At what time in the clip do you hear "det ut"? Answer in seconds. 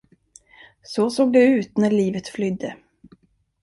1.33-1.77